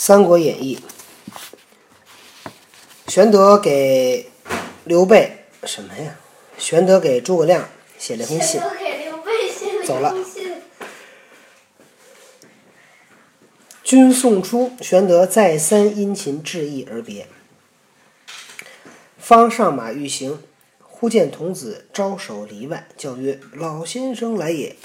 [0.00, 0.78] 三国演义》，
[3.08, 4.30] 玄德给
[4.84, 6.14] 刘备什么呀？
[6.56, 7.68] 玄德给诸葛亮
[7.98, 8.60] 写了封信
[9.84, 10.14] 走了。
[13.82, 17.26] 军送出，玄德再三殷勤致意而别。
[19.18, 20.40] 方上马欲行，
[20.80, 24.76] 忽见童子招手篱外，叫曰：“老先生来也。”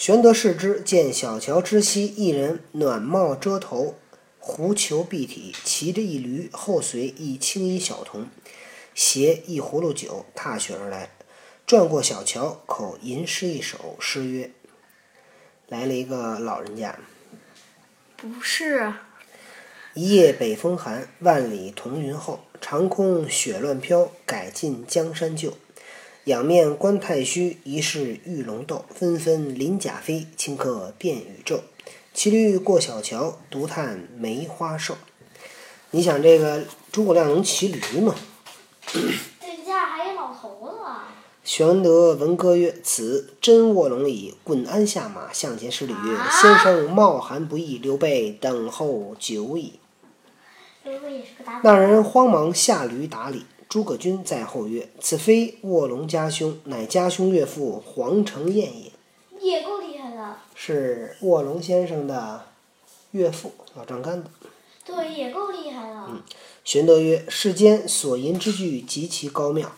[0.00, 3.96] 玄德视之，见小桥之西，一人暖帽遮头，
[4.38, 8.26] 狐裘蔽体，骑着一驴，后随一青衣小童，
[8.94, 11.10] 携一葫芦酒，踏雪而来。
[11.66, 14.50] 转过小桥，口吟诗一首，诗曰
[15.68, 16.98] ：“来了一个老人家。”
[18.16, 18.94] 不是，
[19.92, 22.40] 一夜北风寒，万里彤云后。
[22.58, 25.58] 长空雪乱飘，改尽江山旧。
[26.24, 28.84] 仰面观太虚，疑是玉龙斗。
[28.94, 31.60] 纷纷鳞甲飞，顷刻变宇宙。
[32.12, 34.96] 骑驴过小桥，独叹梅花瘦。
[35.92, 38.14] 你想这个诸葛亮能骑驴吗？
[38.92, 40.76] 这家还有老头子。
[41.42, 49.80] 玄德闻歌曰：“此真卧龙矣！”滚鞍下马，向前施礼曰：“啊先生冒寒不易，刘备等候久矣。”
[51.64, 53.46] 那人慌忙下驴打礼。
[53.70, 58.90] 诸葛均在后曰：“此非卧龙家兄，乃家兄岳父黄承彦也，
[59.40, 62.46] 也够厉害的，是卧龙先生的
[63.12, 64.28] 岳父，老丈杆子。
[64.84, 66.08] 对，也够厉害的。
[66.64, 69.70] 玄德曰：“世间所吟之句极其高妙。”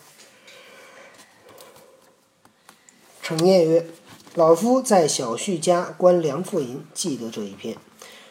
[3.21, 3.85] 承彦曰
[4.33, 7.77] ：“老夫在小婿家观梁父吟，记得这一篇。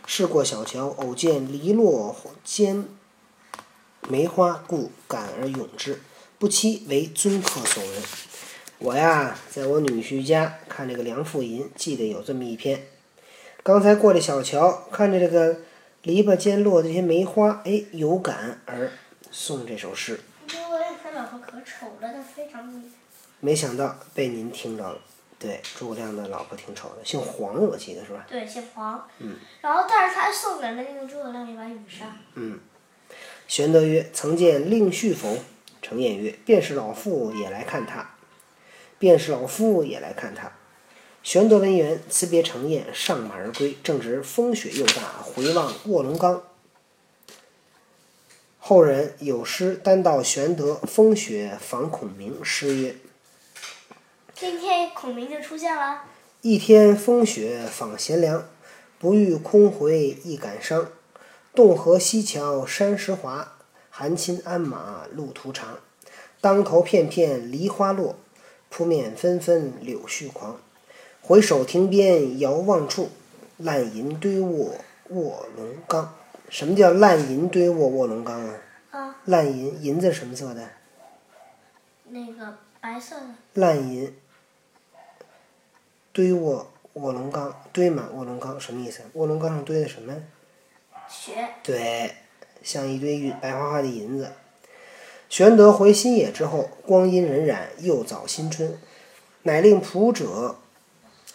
[0.04, 2.88] 试过小桥，偶见篱落间
[4.08, 6.00] 梅花，故感而咏之，
[6.38, 8.02] 不期为尊客所闻。
[8.78, 12.82] 我呀，在我女婿家看这个《梁父吟》，记得有这么一篇。
[13.62, 15.58] 刚才过这小桥，看着这个
[16.02, 18.90] 篱笆间落的这些梅花，哎，有感而
[19.30, 20.18] 送这首诗。
[20.48, 22.94] 诸葛亮他老婆可丑了，他非常厉害。
[23.38, 24.98] 没想到被您听着了。
[25.38, 28.26] 对，诸葛亮的老婆挺丑的，姓黄，我记得是吧？
[28.28, 29.08] 对，姓黄。
[29.18, 29.36] 嗯。
[29.60, 32.18] 然后，但是他送给了那个诸葛亮一把羽扇。
[32.34, 32.58] 嗯。
[33.46, 35.38] 玄德曰：“曾见令婿否？”
[35.82, 38.14] 程砚曰：“便是老妇也来看他。”
[38.98, 40.52] 便是老夫也来看他。
[41.24, 43.76] 玄德闻言，辞别程砚，上马而归。
[43.82, 46.44] 正值风雪又大，回望卧龙岗。
[48.58, 52.94] 后人有诗单道玄德风雪访孔明，诗曰
[54.36, 56.04] ：“今天孔明就出现了。
[56.42, 58.48] 一天风雪访贤良，
[59.00, 60.92] 不遇空回亦感伤。
[61.54, 63.52] 洞河西桥山石滑，
[63.90, 65.80] 寒侵鞍马路途长。
[66.40, 68.16] 当头片片梨花落，
[68.70, 70.58] 扑面纷纷柳絮狂。
[71.20, 73.10] 回首亭边遥望处，
[73.58, 74.76] 烂银堆卧
[75.10, 76.14] 卧龙岗。
[76.48, 78.58] 什么叫烂银堆卧卧龙岗啊？
[78.90, 80.70] 啊，烂银，银子是什么色的？
[82.08, 83.26] 那个白色的。
[83.52, 84.16] 烂银
[86.14, 89.02] 堆卧卧龙岗，堆满卧龙岗什么意思？
[89.12, 90.14] 卧龙岗上堆的什么？
[91.62, 92.14] 对，
[92.62, 94.32] 像一堆白花花的银子。
[95.28, 98.78] 玄德回新野之后，光阴荏苒，又早新春，
[99.44, 100.56] 乃令仆者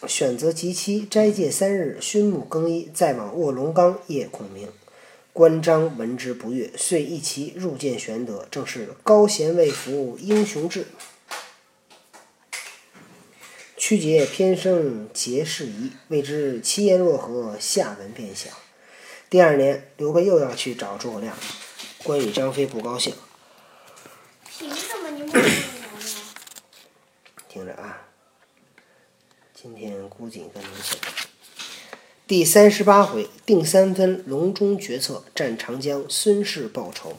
[0.06, 4.68] 选择吉期，斋戒三日，熏沐更衣，再往卧龙岗谒孔明。
[5.32, 10.86] 关张闻之不悦，遂一齐入见玄德，正是高贤未服英雄志。
[13.76, 18.50] 曲节偏生节事宜，未知其言若何，下文便晓。
[19.30, 21.36] 第二年，刘备又要去找诸葛亮，
[22.02, 23.12] 关羽、张飞不高兴。
[24.46, 25.52] 凭什么你摸不来呢？
[27.46, 28.08] 听着啊，
[29.54, 30.98] 今天估计跟您讲。
[32.26, 37.18] 第三十八回，定三分，隆中决策，战长江，孙氏报仇。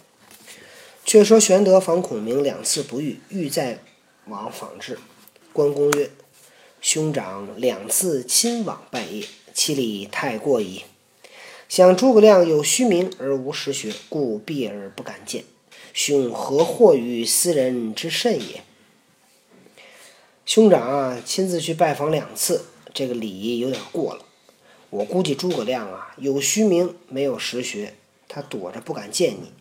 [1.05, 3.83] 却说玄德访孔明两次不遇，欲再
[4.25, 4.97] 往访之。
[5.53, 6.09] 关公曰
[6.81, 10.85] ：“兄长两次亲往拜谒，其礼太过矣。
[11.69, 15.43] 想诸葛亮有虚名而无实学，故避而不敢见。
[15.93, 18.63] 兄何惑于斯人之甚也？”
[20.47, 24.25] 兄长啊，亲自去拜访两次，这个礼有点过了。
[24.89, 27.93] 我估计诸葛亮啊，有虚名没有实学，
[28.27, 29.51] 他躲着不敢见你，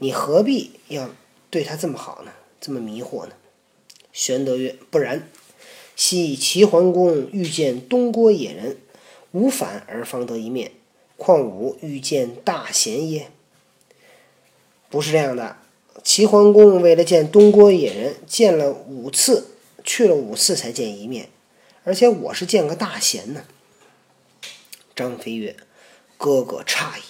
[0.00, 1.08] 你何必要
[1.48, 2.32] 对他这么好呢？
[2.60, 3.32] 这么迷惑呢？
[4.12, 5.30] 玄德曰：“不然，
[5.94, 8.76] 昔齐桓公遇见东郭野人，
[9.32, 10.72] 无反而方得一面，
[11.16, 13.30] 况吾遇见大贤耶？”
[14.88, 15.56] 不是这样的。
[16.04, 21.30] 齐桓公为了见东郭野人，见了五次，去了五次才见一面，
[21.82, 23.44] 而且我是见个大贤呢。
[24.94, 25.56] 张飞曰
[26.16, 27.02] ：“哥哥诧异，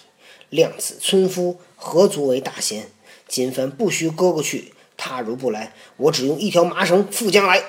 [0.49, 2.88] 量子村夫何足为大贤？
[3.29, 7.61] 今番不许哥哥去，他如不来，我只用一条麻绳缚将来，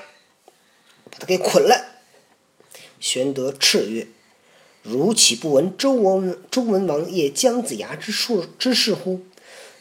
[1.11, 1.99] 把他给捆了。
[2.99, 4.07] 玄德叱曰
[4.89, 9.19] ：“汝岂不闻周文周文王夜姜子牙之术之事乎？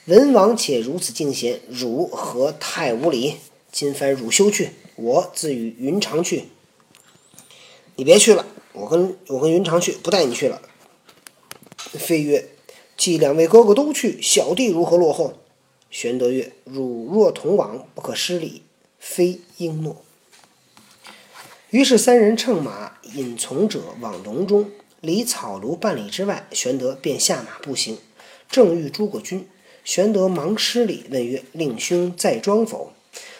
[0.06, 3.36] 文王且如此敬贤，汝何太无礼？
[3.70, 6.46] 今番汝休去，我自与云长去。
[7.94, 10.60] 你别去了，我跟我跟云长去，不带你去了。”
[11.94, 12.48] 飞曰
[12.98, 15.34] ：“既两位哥哥都去，小弟如何落后？”
[15.88, 18.62] 玄德曰：“汝若同往，不可失礼。”
[18.98, 20.04] 非应诺。
[21.70, 24.70] 于是三人乘马引从者往隆中，
[25.00, 27.98] 离草庐半里之外，玄德便下马步行，
[28.50, 29.48] 正遇诸葛均。
[29.84, 32.92] 玄德忙施礼，问曰：“令兄在庄否？”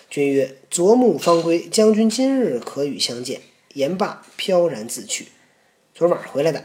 [0.08, 3.40] 君曰：“昨暮方归，将军今日可与相见。”
[3.74, 5.26] 言罢，飘然自去。
[5.94, 6.64] 昨晚回来的。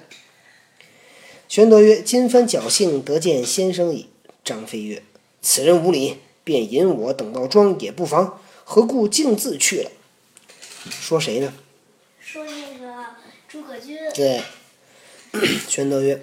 [1.49, 4.07] 玄德曰：“今番侥幸得见先生矣。”
[4.45, 5.01] 张飞曰
[5.41, 9.91] ：“此人无礼，便引我等到庄也不妨，何故径自去了？”
[10.89, 11.53] 说谁呢？
[12.19, 13.05] 说那个
[13.47, 13.97] 诸葛均。
[14.13, 14.41] 对。
[15.67, 16.21] 玄德曰：“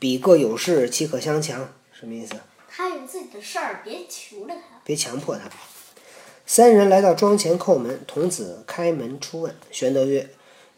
[0.00, 2.34] 彼各有事，岂可相强？”什么意思？
[2.68, 4.80] 他有自己的事儿，别求着他。
[4.84, 5.48] 别强迫他。
[6.46, 9.54] 三人来到庄前叩门，童子开门出问。
[9.70, 10.28] 玄德曰：“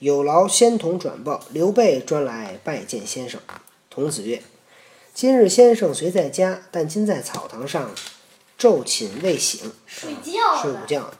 [0.00, 3.40] 有劳仙童转报，刘备专来拜见先生。”
[3.88, 4.42] 童子曰
[5.14, 7.94] ：“今日先生虽在家，但今在草堂上
[8.58, 11.12] 昼寝未醒，睡觉睡午觉。”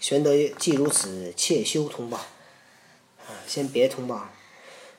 [0.00, 2.16] 玄德曰：“既如此，切休通报。
[2.16, 4.28] 啊，先别通报。”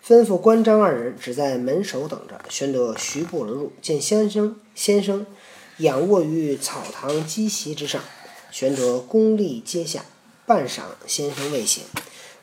[0.06, 2.42] 吩咐关张二人只在门首等着。
[2.50, 5.25] 玄德徐步而入，见先生先生
[5.77, 8.01] 仰卧于草堂鸡席之上。
[8.51, 10.03] 玄德躬立阶下，
[10.45, 11.83] 半晌先生未醒。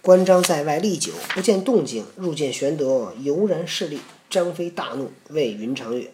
[0.01, 3.99] 关张在外立久，不见动静，入见玄德犹然侍立。
[4.31, 6.13] 张飞大怒，谓云长曰：“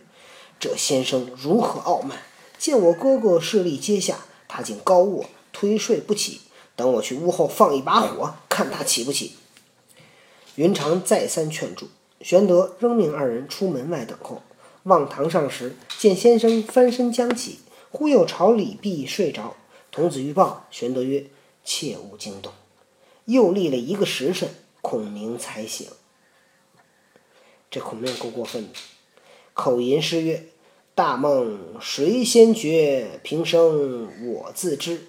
[0.59, 2.19] 这先生如何傲慢？
[2.59, 6.41] 见我哥哥侍立阶下，他竟高卧推睡不起。
[6.75, 9.33] 等我去屋后放一把火，看他起不起。”
[10.57, 11.89] 云长再三劝住，
[12.21, 14.43] 玄德仍命二人出门外等候。
[14.85, 17.59] 望堂上时，见先生翻身将起，
[17.91, 19.57] 忽又朝里壁睡着。
[19.91, 21.27] 童子欲报，玄德曰
[21.65, 22.53] ：“切勿惊动。”
[23.27, 24.49] 又立了一个时辰，
[24.83, 25.89] 孔明才醒。
[27.71, 28.79] 这孔明够过分的，
[29.55, 30.47] 口吟诗曰
[30.95, 33.19] ：“大梦谁先觉？
[33.23, 35.09] 平生我自知。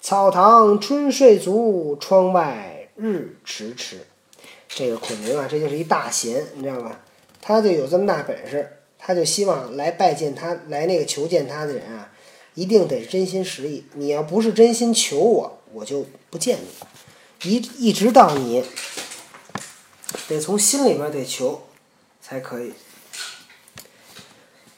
[0.00, 4.06] 草堂春睡足，窗外日迟迟。”
[4.68, 7.00] 这个孔明啊，这就是一大贤，你知道吧？
[7.40, 12.10] 他就有这么大本事，他就希望来拜见他、来那个求见他的人啊，
[12.54, 13.84] 一定得真心实意。
[13.94, 17.50] 你要不是真心求我，我就不见你。
[17.50, 18.64] 一一直到你
[20.26, 21.68] 得从心里边得求
[22.20, 22.72] 才可以。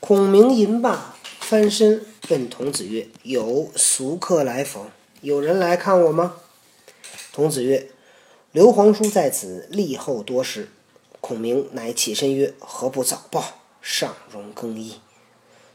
[0.01, 4.87] 孔明吟罢，翻身问童子曰：“有俗客来否？
[5.21, 6.37] 有人来看我吗？”
[7.33, 7.89] 童子曰：
[8.59, 10.69] 刘皇叔在此立候多时，
[11.21, 13.61] 孔明乃起身曰：“何不早报？
[13.81, 14.97] 尚容更衣。”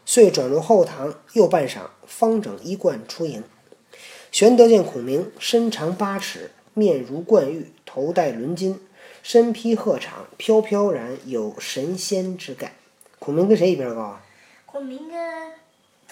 [0.05, 3.41] 遂转入后堂，又半晌，方整衣冠出迎。
[4.33, 8.75] 玄德见孔明身长八尺，面如冠玉，头戴纶巾，
[9.21, 12.73] 身披鹤氅，飘飘然有神仙之感。
[13.17, 14.25] 孔明跟谁一边高啊？
[14.65, 15.17] 孔明跟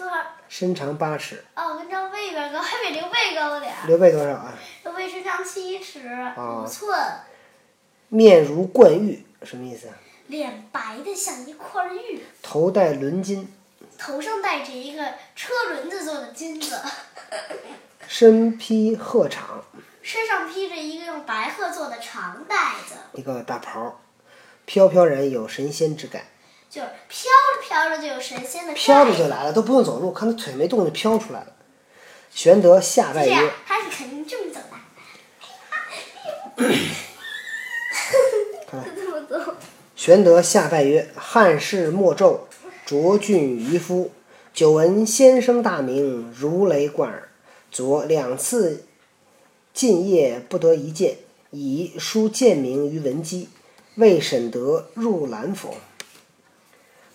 [0.01, 0.15] 多少？
[0.49, 1.43] 身长八尺。
[1.55, 3.73] 哦，跟张飞一边高，还比刘备高点。
[3.87, 4.53] 刘备多少啊？
[4.83, 6.97] 刘备身长七尺哦五寸，
[8.09, 9.93] 面如冠玉，什么意思啊？
[10.27, 13.45] 脸白的像一块玉，头戴纶巾，
[13.97, 16.79] 头上戴着一个车轮子做的金子，
[18.07, 19.37] 身披鹤氅，
[20.01, 24.01] 身上披着一个用白鹤做的长带子，一个大袍，
[24.65, 26.23] 飘飘然有神仙之感。
[26.71, 31.47] 就是飘着飘着就有神仙的飘着就来了，都不用走路，看他腿没动就飘出来了。
[32.33, 36.63] 玄德下拜曰他是肯定这么走的。
[38.71, 39.53] 看这么走
[39.97, 42.39] ，：“玄德下拜曰：汉室莫胄，
[42.85, 44.11] 卓俊渔夫，
[44.53, 47.27] 久闻先生大名，如雷贯耳。
[47.69, 48.85] 昨两次
[49.73, 51.17] 进夜不得一见，
[51.49, 53.49] 以书荐名于文姬，
[53.95, 55.75] 未审得入兰否？”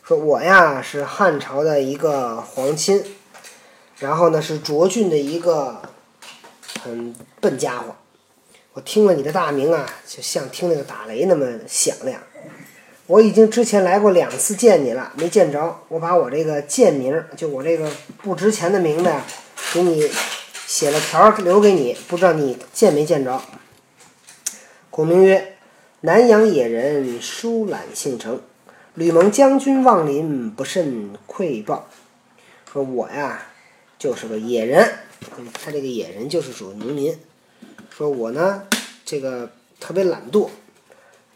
[0.07, 3.03] 说我呀是汉朝的一个皇亲，
[3.99, 5.83] 然后呢是卓俊的一个
[6.81, 7.97] 很笨家伙。
[8.75, 12.21] 我听了你的大名啊，就像听那个打雷那么响亮。
[13.09, 15.77] 我已经之前来过两次见你了，没见着。
[15.89, 17.91] 我把我这个贱名，就我这个
[18.23, 19.25] 不值钱的名字呀，
[19.75, 20.09] 给你
[20.69, 23.43] 写了条留给你，不知道你见没见着。
[24.91, 25.57] 孔明曰
[26.03, 28.41] ：“南阳野人疏懒性成，
[28.97, 31.87] 吕蒙将军望邻，不甚愧报。
[32.73, 33.43] 说我呀，
[33.99, 34.91] 就是个野人。
[35.53, 37.15] 他这个野人就是属农民。
[37.91, 38.67] 说我呢，
[39.05, 40.49] 这个特别懒惰，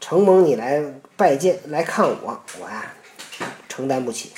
[0.00, 0.83] 承蒙你来
[1.19, 2.95] 拜见来看我，我呀
[3.69, 4.31] 承担不起。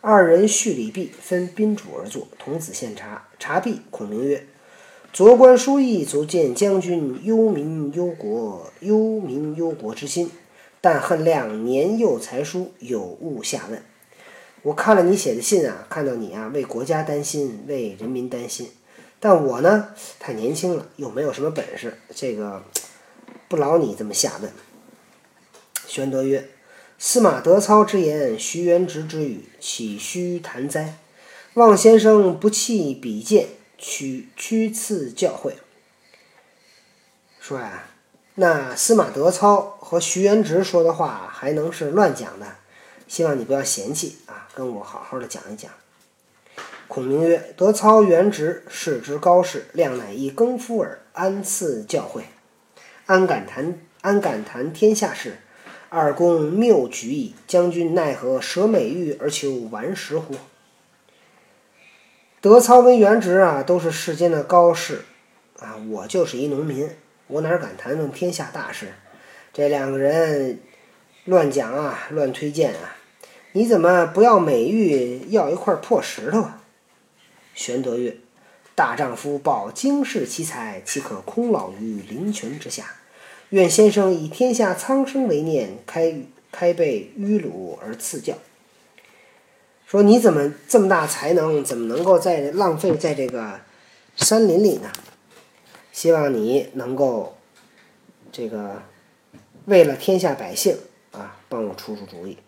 [0.00, 2.26] 二人叙礼毕，分宾主而坐。
[2.36, 4.44] 童子献茶，茶毕，孔明曰
[5.14, 10.32] ：“昨观书意，足见将军忧民忧国，忧民忧国之心。
[10.82, 13.82] 但恨亮年幼才疏，有误下问。
[14.60, 18.68] 我看了你写的信啊，看到你啊为国家担心，为人民担心。
[19.18, 22.62] 但我呢太年轻了，又没有什么本事，这个
[23.48, 24.52] 不劳你这么下问。”
[25.88, 26.50] 玄德曰。
[27.04, 30.98] 司马德操之言，徐元直之语，岂虚谈哉？
[31.54, 35.54] 望先生不弃比剑，取屈赐教诲。
[37.40, 37.88] 说呀，
[38.42, 42.56] 那司马德操和徐元直说的话，还能是乱讲的？
[43.06, 45.70] 希望你不要嫌弃啊，跟我好好的讲一讲。
[46.88, 52.22] 孔明曰：“德操、元直，世之高士，亮乃一耕夫耳，安赐教诲？
[53.06, 53.78] 安敢谈？
[54.00, 55.38] 安敢谈天下事？”
[55.88, 60.34] 二公谬举矣，将军奈何舍美玉而求顽石乎？
[62.40, 65.04] 德操跟元直啊，都是世间的高士，
[65.60, 66.90] 啊，我就是一农民，
[67.26, 68.92] 我哪敢谈论天下大事？
[69.52, 70.60] 这两个人
[71.24, 72.96] 乱讲啊，乱推荐啊！
[73.52, 76.62] 你怎么不要美玉，要一块破石头啊？
[77.54, 78.16] 玄德曰
[78.74, 82.96] ：“大丈夫抱经世奇才，岂可空老于林泉之下？”
[83.50, 86.14] 愿先生以天下苍生为念，开
[86.50, 88.34] 开背迂鲁而赐教。
[89.86, 93.60] 说你怎么这么大才能，怎么能够在浪费在这个
[94.16, 94.90] 山林里呢？
[95.92, 97.36] 希望你能够
[98.32, 98.82] 这个
[99.66, 100.76] 为了天下百姓
[101.12, 102.38] 啊，帮我出出主意。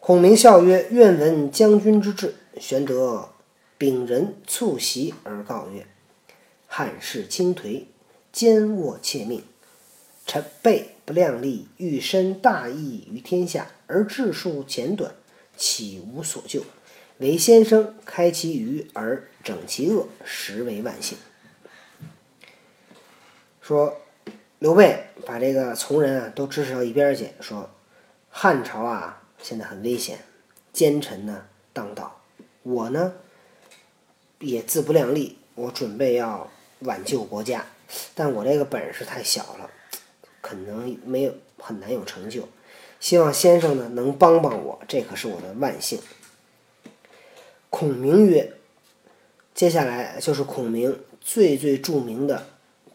[0.00, 3.28] 孔明笑曰：“愿闻将军之志。”玄德。
[3.76, 5.84] 秉人促席而告曰
[6.68, 7.86] ：“汉室倾颓，
[8.32, 9.42] 奸卧窃命，
[10.24, 15.12] 臣辈不量力，欲伸大义于天下，而治术浅短，
[15.56, 16.62] 岂无所救？
[17.18, 21.18] 唯先生开其愚而整其恶，实为万幸。”
[23.60, 24.00] 说
[24.58, 27.70] 刘备把这个从人啊都支持到一边去，说
[28.30, 30.18] 汉朝啊现在很危险，
[30.72, 32.20] 奸臣呢当道，
[32.62, 33.14] 我呢。
[34.40, 37.64] 也自不量力，我准备要挽救国家，
[38.14, 39.70] 但我这个本事太小了，
[40.42, 42.46] 可能没有很难有成就。
[43.04, 46.00] 希望先生呢能帮帮我，这可是我的万幸。
[47.68, 48.54] 孔明曰
[49.54, 52.46] ：“接下来就是孔明最最著名的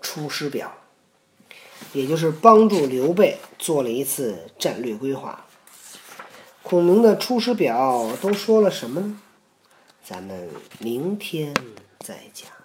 [0.03, 0.73] 《出师表》，
[1.93, 5.45] 也就是帮助刘备做了一次战略规划。
[6.63, 9.21] 孔明的《出师表》都说了什么呢？”
[10.03, 10.49] 咱们
[10.79, 11.53] 明天
[11.99, 12.58] 再讲。